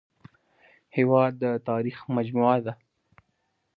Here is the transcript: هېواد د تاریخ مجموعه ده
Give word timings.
هېواد 0.97 1.31
د 1.43 1.45
تاریخ 1.69 1.97
مجموعه 2.15 2.59
ده 2.65 2.73